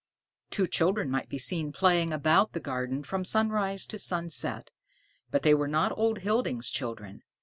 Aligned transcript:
Two 0.49 0.65
children 0.65 1.11
might 1.11 1.29
be 1.29 1.37
seen 1.37 1.71
playing 1.71 2.11
about 2.11 2.53
the 2.53 2.59
garden 2.59 3.03
from 3.03 3.23
sunrise 3.23 3.85
to 3.85 3.99
sunset, 3.99 4.71
but 5.29 5.43
they 5.43 5.53
were 5.53 5.67
not 5.67 5.95
old 5.95 6.21
Hilding's 6.23 6.71
children. 6.71 7.21